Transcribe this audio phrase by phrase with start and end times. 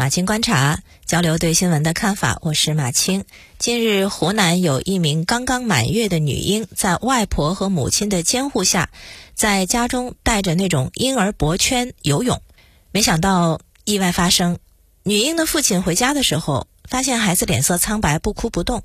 [0.00, 3.24] 马青观察交流对新闻的看法，我是马青。
[3.58, 8.90] 近日，湖南有一名刚刚满月的女婴，在外婆和母亲的监护下，
[9.34, 12.40] 在家中带着那种婴儿脖圈游泳。
[12.92, 14.60] 没想到意外发生，
[15.02, 18.84] 女婴的父亲回家的时候，发现孩子脸色苍白，不哭不动。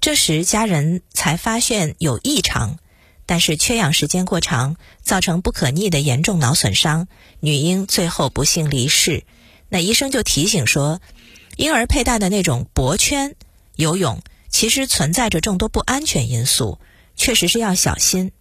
[0.00, 2.78] 这时家人才发现有异常，
[3.26, 7.06] 但是缺氧时间过长，造成不可逆的严重脑损伤，
[7.38, 9.22] 女婴最后不幸离世。
[9.68, 11.00] 那医生就提醒说，
[11.56, 13.36] 婴儿佩戴的那种脖圈
[13.76, 16.78] 游泳，其实存在着众多不安全因素，
[17.16, 18.32] 确实是要小心。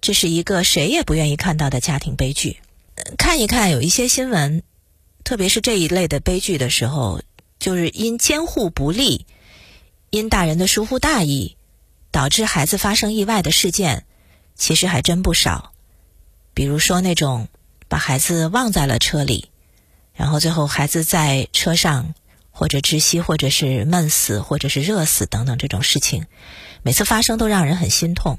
[0.00, 2.58] 这是一个谁也不愿意看到的家庭悲剧。
[3.18, 4.62] 看一看有一些新闻，
[5.24, 7.22] 特别是这一类的悲剧的时候，
[7.58, 9.26] 就是因监护不力，
[10.10, 11.56] 因大人的疏忽大意，
[12.12, 14.04] 导致孩子发生意外的事件，
[14.54, 15.72] 其实还真不少。
[16.52, 17.48] 比如说那种
[17.88, 19.48] 把孩子忘在了车里。
[20.14, 22.14] 然后最后孩子在车上
[22.50, 26.26] 或者窒息，或者是闷死，或者是热死等等这种事情，
[26.82, 28.38] 每次发生都让人很心痛。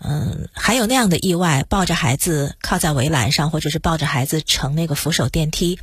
[0.00, 5.78] 嗯，还有那样的意外，抱着孩子靠在围栏上，或者是抱着孩子乘那个扶手电梯，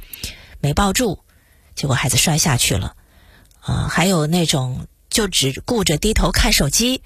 [0.59, 1.19] 没抱住，
[1.75, 2.95] 结果孩子摔下去了。
[3.61, 7.02] 啊，还有那种就只顾着低头看手机，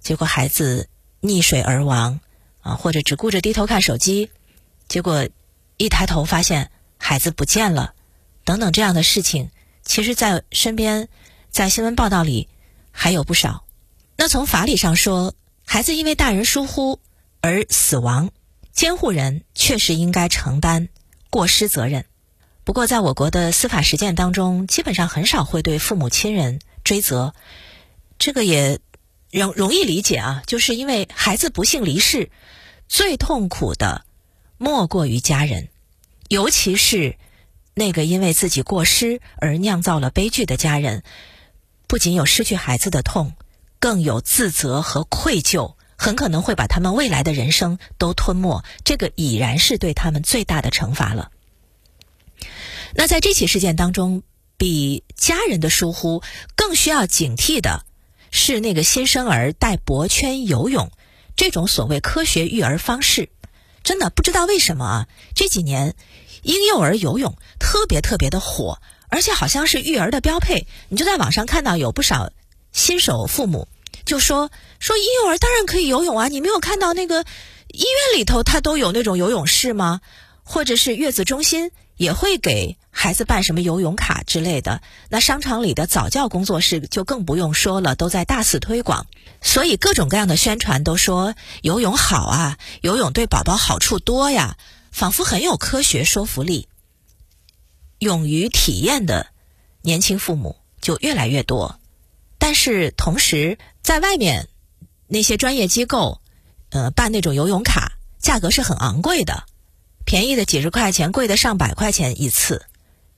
[0.00, 0.88] 结果孩子
[1.20, 2.20] 溺水而亡。
[2.60, 4.30] 啊，或者只顾着低头看手机，
[4.88, 5.28] 结果
[5.76, 6.70] 一抬头发现。
[7.04, 7.94] 孩子不见了，
[8.44, 9.50] 等等这样的事情，
[9.84, 11.08] 其实，在身边，
[11.50, 12.48] 在新闻报道里
[12.92, 13.64] 还有不少。
[14.16, 15.34] 那从法理上说，
[15.66, 17.00] 孩子因为大人疏忽
[17.40, 18.30] 而死亡，
[18.72, 20.88] 监护人确实应该承担
[21.28, 22.06] 过失责任。
[22.62, 27.34] 不过，在我国的司法实践当中，基本上很少会对父母亲人追责。
[28.16, 28.78] 这个也
[29.32, 32.30] 容容易理解啊，就是因为孩子不幸离世，
[32.86, 34.04] 最痛苦的
[34.56, 35.68] 莫过于家人。
[36.32, 37.16] 尤其是
[37.74, 41.02] 那个因为自己过失而酿造了悲剧的家人，
[41.86, 43.34] 不仅有失去孩子的痛，
[43.78, 48.64] 更有自责和愧疚，很可能会把他们未来的人生都吞没。
[48.82, 51.30] 这个已然是对他们最大的惩罚了。
[52.94, 54.22] 那在这起事件当中，
[54.56, 56.22] 比家人的疏忽
[56.56, 57.84] 更需要警惕的
[58.30, 60.90] 是那个新生儿戴脖圈游泳
[61.36, 63.28] 这种所谓科学育儿方式。
[63.82, 65.94] 真的不知道为什么啊，这几年。
[66.42, 70.66] 婴幼儿游泳特别特别的火，而且好像是育儿的标配。
[70.88, 72.32] 你就在网上看到有不少
[72.72, 73.68] 新手父母
[74.04, 74.50] 就说
[74.80, 76.26] 说婴幼儿当然可以游泳啊！
[76.26, 77.24] 你没有看到那个
[77.68, 80.00] 医院里头他都有那种游泳室吗？
[80.42, 81.70] 或者是月子中心
[82.02, 84.82] 也会给孩子办什么游泳卡之类的。
[85.08, 89.06] 那商场里的早教工作室就更不用说了，都在大肆推广。
[89.40, 94.56] 所以各种各样的宣传都说游泳好啊，游泳对宝宝好处多呀。
[94.90, 96.68] 仿佛很有科学说服力，
[97.98, 99.28] 勇于体验的
[99.80, 101.78] 年轻父母就越来越多。
[102.36, 104.48] 但是同时，在外面
[105.06, 106.20] 那些专业机构，
[106.68, 109.44] 呃，办那种游泳卡，价格是很昂贵的，
[110.04, 112.66] 便宜的几十块钱，贵的上百块钱一次。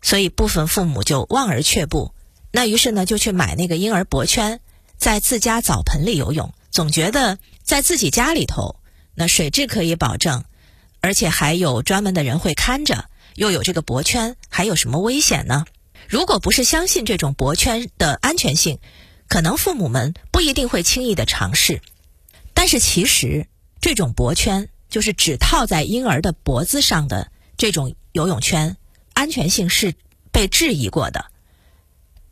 [0.02, 2.14] 所以部分父母就望而却步。
[2.52, 4.60] 那于是呢，就去买那个婴儿脖圈，
[4.96, 8.76] 在自家澡盆里游泳，总觉得在自己家里头，
[9.14, 10.44] 那水质可以保证。
[11.00, 15.64] 而且还有专门的人会看着，又有这个脖圈，还有什么危险呢？
[16.08, 18.78] 如果不是相信这种脖圈的安全性，
[19.26, 21.80] 可能父母们不一定会轻易的尝试。
[22.52, 23.46] 但是其实
[23.80, 28.76] 这种脖圈就是只套在婴儿的脖子上的这种游泳圈，
[29.12, 29.92] 安全性是
[30.30, 31.24] 被质疑过的。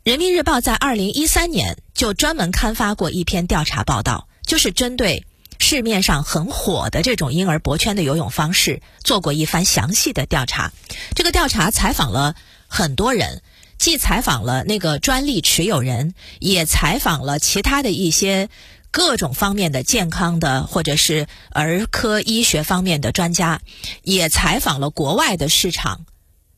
[0.05, 5.25] 人民日报在二零一三年就专门刊发过一篇调查报道，就是针对。
[5.59, 10.71] 市面上很火的这种婴儿脖圈的游泳方式，做过一番详细的调查。
[11.15, 12.35] 这个调查采访了
[12.69, 13.41] 很多人，
[13.77, 18.47] 既采访了那个专利持有人，也采访了其他的一些
[18.93, 23.59] 各种方面的健康的或者是儿科医学方面的专家，
[24.03, 26.05] 也采访了国外的市场，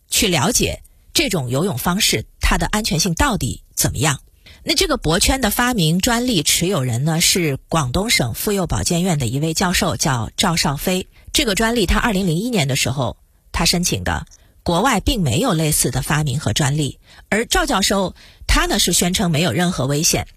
[0.10, 4.20] 去了解这种游泳方式它的安全性到底怎么样。
[4.64, 11.08] 那这个脖圈的发明专利持有人呢，是广东省妇幼保健院的一位教授，叫赵少飞。
[11.32, 13.16] 这个专利他二零零一年的时候
[13.54, 14.26] 他申请的，
[14.62, 17.00] 国外并没有类似的发明和专利。
[17.30, 18.14] 而赵教授
[18.46, 20.28] 他呢是宣称没有任何危险。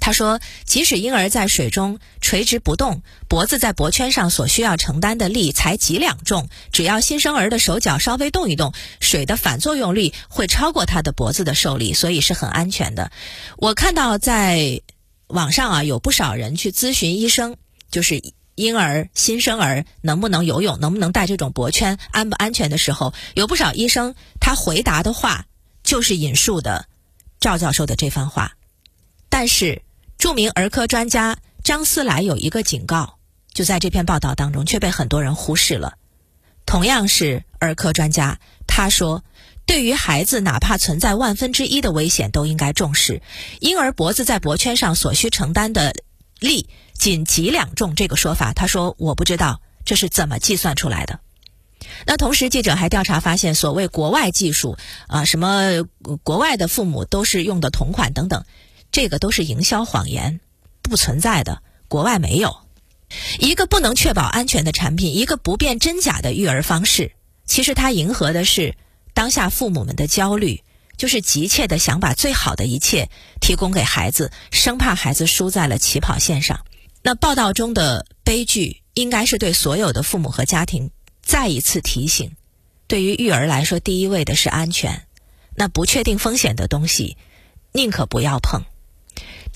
[0.00, 13.12] 他说，即使婴儿在水中垂直不动，脖子在脖圈上所需要承担的力才几两重，只要新生儿的手脚稍微动一动，水的反作用力会超过他的脖子的受力，所以是很安全的。
[13.58, 14.80] 我看到在
[15.26, 17.56] 网上啊，有不少人去咨询医生，
[17.90, 18.20] 就是
[18.54, 25.44] 婴儿、新生儿能不能游泳，能不能戴这种脖圈，安不安全的时候，有不少医生他回答的话
[25.84, 26.86] 就是引述的
[27.38, 28.54] 赵教授的这番话。
[29.28, 29.82] 但是，
[30.20, 33.18] 著名儿科专家张思来有一个警告，
[33.54, 35.94] 就在这篇报道当中却被很多人忽视了。
[36.66, 38.38] 同样是儿科专家，
[38.68, 39.24] 他说。
[39.66, 43.22] 对于孩子，哪怕存在万分之一的危险，都应该重视。
[43.60, 45.94] 婴儿脖子在脖圈上所需承担的
[46.40, 51.20] 力仅几两重，这个说法，他说我不知道这是怎么计算出来的。
[52.04, 54.76] 那同时，记者还调查发现，所谓国外技术
[55.06, 55.84] 啊，什么
[56.24, 58.44] 国外的父母都是用的同款等等，
[58.92, 60.40] 这个都是营销谎言，
[60.82, 62.56] 不存在的，国外没有。
[63.38, 67.12] 一个不能确保安全的产品，一个不辨真假的育儿方式，
[67.44, 68.74] 其实它迎合的是。
[69.12, 70.62] 当下父母们的焦虑，
[70.96, 73.10] 就是急切的想把最好的一切
[73.40, 76.64] 提供给孩子，生怕孩子输在了起跑线上。
[77.02, 80.90] 那报道中的悲剧，应该是对所有的父母和家庭
[81.22, 82.36] 再一次提醒：
[82.86, 85.02] 对于育儿来说，第一位的是安全。
[85.56, 87.16] 那不确定风险的东西，
[87.72, 88.62] 宁可不要碰。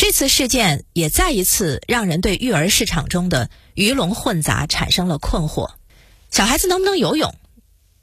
[0.07, 5.71] 这次事件也再一次让人对育儿市场中的鱼龙混杂产生了困惑：
[6.31, 7.35] 小孩子能不能游泳？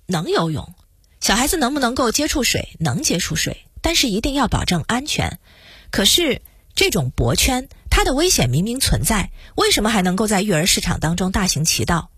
[0.08, 0.74] 能游泳。
[1.20, 2.76] 小孩子能不能够接触水？
[2.80, 5.38] 能接触水，但是一定要保证安全。
[5.92, 6.42] 可是
[6.74, 12.10] 这种脖圈，它的危险明明存在，为什么还能够在育儿市场当中大行其道？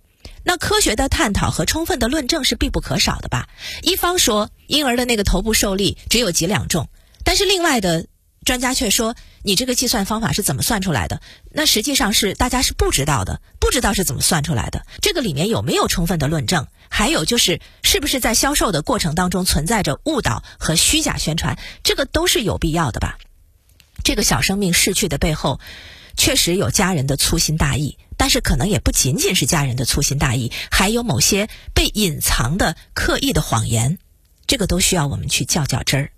[0.45, 3.49] 那科学的探讨和充分的论证是必不可少的吧？
[3.81, 6.87] 一方说婴儿的那个头部受力只有几两重，
[7.25, 8.05] 但是另外的。
[8.43, 11.21] 专家却说：“你这个计算方法是怎么算出来的？
[11.51, 14.85] 那实际上是大家是不知道的，不知道是怎么算出来的。
[15.01, 16.67] 这个里面有没有充分的论证？
[16.89, 21.57] 还有就是，是不是在销售的过程当中存在着误导和虚假宣传？
[21.83, 23.17] 这个都是有必要的吧？
[24.03, 25.59] 这个小生命逝去的背后，
[26.17, 33.97] 确实有家人的粗心大意，但是可能也不仅仅是家人的粗心大意，还有某些被隐藏的刻意的谎言，
[34.45, 36.11] 这个都需要我们去较较真儿。”